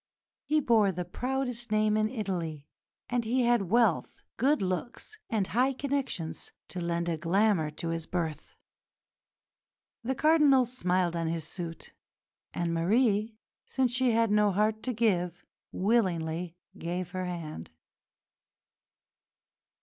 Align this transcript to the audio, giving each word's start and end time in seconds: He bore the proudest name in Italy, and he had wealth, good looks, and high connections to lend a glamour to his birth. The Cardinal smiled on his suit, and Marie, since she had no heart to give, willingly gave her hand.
He 0.45 0.59
bore 0.59 0.91
the 0.91 1.05
proudest 1.05 1.71
name 1.71 1.95
in 1.95 2.09
Italy, 2.09 2.65
and 3.07 3.23
he 3.23 3.43
had 3.43 3.69
wealth, 3.69 4.17
good 4.37 4.59
looks, 4.59 5.15
and 5.29 5.45
high 5.45 5.73
connections 5.73 6.51
to 6.69 6.81
lend 6.81 7.07
a 7.07 7.19
glamour 7.19 7.69
to 7.69 7.89
his 7.89 8.07
birth. 8.07 8.55
The 10.03 10.15
Cardinal 10.15 10.65
smiled 10.65 11.15
on 11.15 11.27
his 11.27 11.45
suit, 11.47 11.93
and 12.51 12.73
Marie, 12.73 13.37
since 13.67 13.91
she 13.91 14.09
had 14.09 14.31
no 14.31 14.51
heart 14.51 14.81
to 14.85 14.93
give, 14.93 15.45
willingly 15.71 16.57
gave 16.75 17.11
her 17.11 17.25
hand. 17.25 17.69